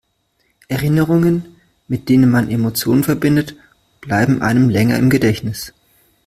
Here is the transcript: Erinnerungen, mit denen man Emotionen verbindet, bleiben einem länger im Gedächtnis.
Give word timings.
Erinnerungen, 0.67 1.57
mit 1.87 2.09
denen 2.09 2.31
man 2.31 2.49
Emotionen 2.49 3.03
verbindet, 3.03 3.55
bleiben 3.99 4.41
einem 4.41 4.67
länger 4.67 4.97
im 4.97 5.11
Gedächtnis. 5.11 5.75